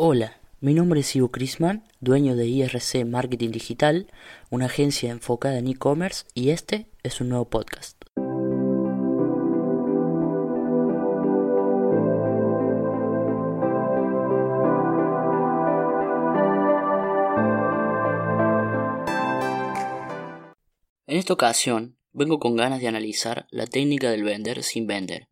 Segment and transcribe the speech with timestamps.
[0.00, 4.06] Hola, mi nombre es Ivo Crisman, dueño de IRC Marketing Digital,
[4.48, 8.00] una agencia enfocada en e-commerce y este es un nuevo podcast.
[21.08, 25.28] En esta ocasión vengo con ganas de analizar la técnica del vender sin vender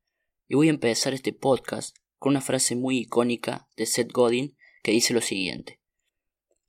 [0.49, 4.56] y voy a empezar este podcast con una frase muy icónica de Seth Godin
[4.87, 5.81] que dice lo siguiente.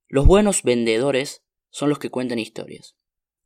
[0.08, 2.96] Los buenos vendedores son los que cuentan historias.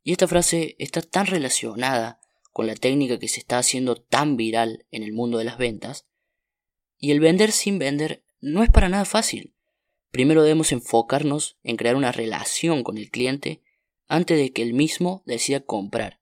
[0.02, 2.20] Y esta frase está tan relacionada
[2.52, 6.06] con la técnica que se está haciendo tan viral en el mundo de las ventas.
[6.96, 9.52] Y el vender sin vender no es para nada fácil.
[10.10, 13.60] Primero debemos enfocarnos en crear una relación con el cliente
[14.08, 16.18] antes de que él mismo decida comprar.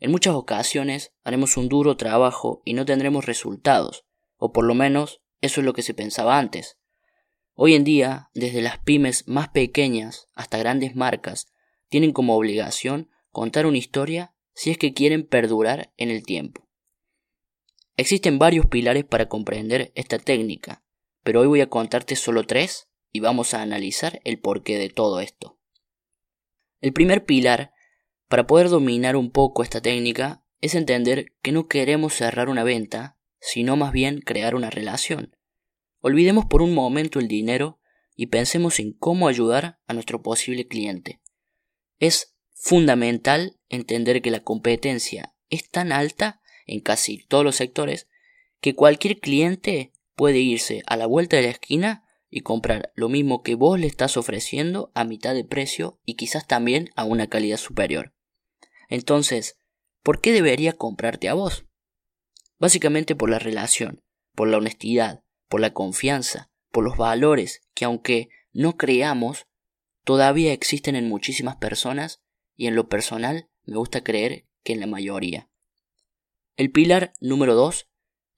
[0.00, 4.04] En muchas ocasiones haremos un duro trabajo y no tendremos resultados,
[4.36, 6.76] o por lo menos eso es lo que se pensaba antes.
[7.60, 11.48] Hoy en día, desde las pymes más pequeñas hasta grandes marcas,
[11.88, 16.68] tienen como obligación contar una historia si es que quieren perdurar en el tiempo.
[17.96, 20.84] Existen varios pilares para comprender esta técnica,
[21.24, 25.18] pero hoy voy a contarte solo tres y vamos a analizar el porqué de todo
[25.18, 25.58] esto.
[26.80, 27.72] El primer pilar,
[28.28, 33.18] para poder dominar un poco esta técnica, es entender que no queremos cerrar una venta
[33.40, 35.37] sino más bien crear una relación.
[36.00, 37.80] Olvidemos por un momento el dinero
[38.14, 41.20] y pensemos en cómo ayudar a nuestro posible cliente.
[41.98, 48.08] Es fundamental entender que la competencia es tan alta en casi todos los sectores
[48.60, 53.42] que cualquier cliente puede irse a la vuelta de la esquina y comprar lo mismo
[53.42, 57.56] que vos le estás ofreciendo a mitad de precio y quizás también a una calidad
[57.56, 58.12] superior.
[58.88, 59.58] Entonces,
[60.02, 61.64] ¿por qué debería comprarte a vos?
[62.58, 64.02] básicamente por la relación,
[64.34, 69.46] por la honestidad, por la confianza, por los valores que aunque no creamos,
[70.04, 72.20] todavía existen en muchísimas personas
[72.56, 75.48] y en lo personal me gusta creer que en la mayoría.
[76.56, 77.88] El pilar número dos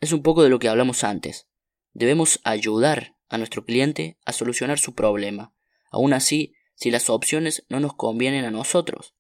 [0.01, 1.49] es un poco de lo que hablamos antes.
[1.93, 5.55] Debemos ayudar a nuestro cliente a solucionar su problema,
[5.91, 9.15] aun así si las opciones no nos convienen a nosotros.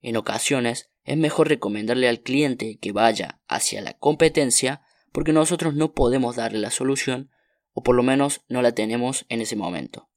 [0.00, 4.82] En ocasiones es mejor recomendarle al cliente que vaya hacia la competencia
[5.12, 7.30] porque nosotros no podemos darle la solución
[7.72, 10.08] o por lo menos no la tenemos en ese momento.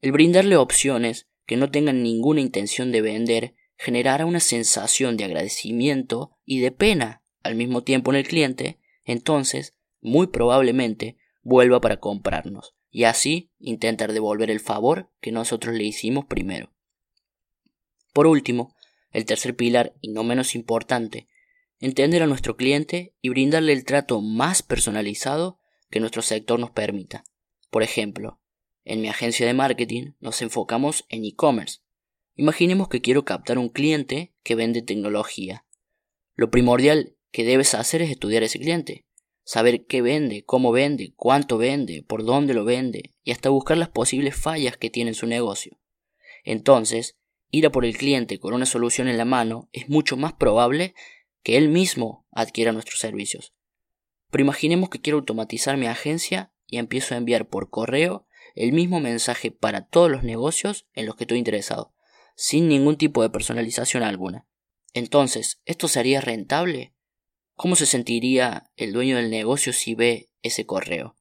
[0.00, 6.36] El brindarle opciones que no tengan ninguna intención de vender generará una sensación de agradecimiento
[6.44, 12.74] y de pena al mismo tiempo en el cliente, entonces, muy probablemente, vuelva para comprarnos
[12.90, 16.72] y así intentar devolver el favor que nosotros le hicimos primero.
[18.12, 18.74] Por último,
[19.10, 21.28] el tercer pilar, y no menos importante,
[21.80, 25.60] entender a nuestro cliente y brindarle el trato más personalizado
[25.90, 27.24] que nuestro sector nos permita.
[27.70, 28.40] Por ejemplo,
[28.84, 31.80] en mi agencia de marketing nos enfocamos en e-commerce.
[32.34, 35.66] Imaginemos que quiero captar un cliente que vende tecnología.
[36.34, 39.06] Lo primordial que debes hacer es estudiar a ese cliente,
[39.42, 43.88] saber qué vende, cómo vende, cuánto vende, por dónde lo vende y hasta buscar las
[43.88, 45.78] posibles fallas que tiene en su negocio.
[46.44, 47.18] Entonces,
[47.50, 50.94] ir a por el cliente con una solución en la mano, es mucho más probable
[51.46, 53.54] que él mismo adquiera nuestros servicios.
[54.32, 58.26] Pero imaginemos que quiero automatizar mi agencia y empiezo a enviar por correo
[58.56, 61.94] el mismo mensaje para todos los negocios en los que estoy interesado,
[62.34, 64.48] sin ningún tipo de personalización alguna.
[64.92, 66.96] Entonces, ¿esto sería rentable?
[67.54, 71.14] ¿Cómo se sentiría el dueño del negocio si ve ese correo?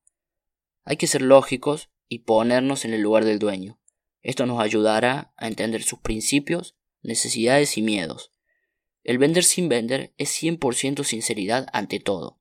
[0.86, 3.80] Hay que ser lógicos y ponernos en el lugar del dueño.
[4.24, 8.32] Esto nos ayudará a entender sus principios, necesidades y miedos.
[9.06, 12.40] El vender sin vender es 100% sinceridad ante todo.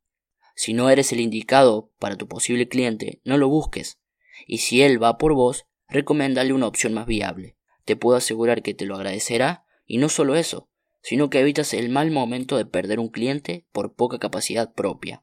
[0.56, 3.98] Si no eres el indicado para tu posible cliente, no lo busques.
[4.46, 7.58] Y si él va por vos, recoméndale una opción más viable.
[7.84, 10.70] Te puedo asegurar que te lo agradecerá y no solo eso,
[11.02, 15.22] sino que evitas el mal momento de perder un cliente por poca capacidad propia.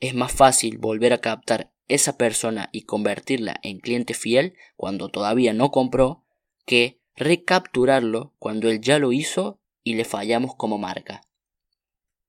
[0.00, 5.52] Es más fácil volver a captar esa persona y convertirla en cliente fiel cuando todavía
[5.52, 6.24] no compró
[6.64, 9.57] que recapturarlo cuando él ya lo hizo
[9.88, 11.22] y le fallamos como marca.